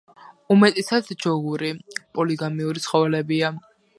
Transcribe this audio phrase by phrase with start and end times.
[0.53, 1.69] უმეტესად ჯოგური,
[2.19, 3.55] პოლიგამიური ცხოველებია.